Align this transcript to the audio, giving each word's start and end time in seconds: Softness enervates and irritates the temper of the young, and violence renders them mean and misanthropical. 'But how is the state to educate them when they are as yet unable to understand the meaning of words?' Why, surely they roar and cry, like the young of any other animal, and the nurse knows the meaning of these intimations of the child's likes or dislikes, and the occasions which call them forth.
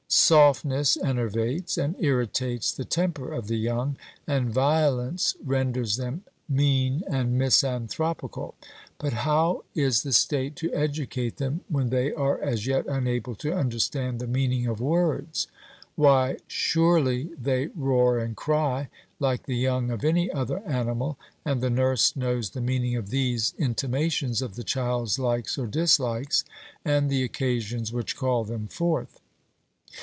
Softness 0.13 0.97
enervates 0.97 1.77
and 1.77 1.95
irritates 1.97 2.73
the 2.73 2.83
temper 2.83 3.31
of 3.31 3.47
the 3.47 3.55
young, 3.55 3.95
and 4.27 4.51
violence 4.53 5.37
renders 5.41 5.95
them 5.95 6.25
mean 6.49 7.01
and 7.07 7.37
misanthropical. 7.39 8.55
'But 8.99 9.13
how 9.13 9.63
is 9.73 10.03
the 10.03 10.11
state 10.11 10.57
to 10.57 10.73
educate 10.73 11.37
them 11.37 11.61
when 11.69 11.91
they 11.91 12.11
are 12.13 12.37
as 12.41 12.67
yet 12.67 12.87
unable 12.87 13.35
to 13.35 13.53
understand 13.53 14.19
the 14.19 14.27
meaning 14.27 14.67
of 14.67 14.81
words?' 14.81 15.47
Why, 15.95 16.39
surely 16.45 17.29
they 17.41 17.67
roar 17.67 18.19
and 18.19 18.35
cry, 18.35 18.89
like 19.17 19.43
the 19.45 19.55
young 19.57 19.91
of 19.91 20.03
any 20.03 20.29
other 20.29 20.59
animal, 20.67 21.17
and 21.45 21.61
the 21.61 21.69
nurse 21.69 22.17
knows 22.17 22.49
the 22.49 22.59
meaning 22.61 22.97
of 22.97 23.11
these 23.11 23.53
intimations 23.57 24.41
of 24.41 24.55
the 24.55 24.63
child's 24.65 25.17
likes 25.17 25.57
or 25.57 25.67
dislikes, 25.67 26.43
and 26.83 27.09
the 27.09 27.23
occasions 27.23 27.93
which 27.93 28.17
call 28.17 28.43
them 28.43 28.67
forth. 28.67 29.21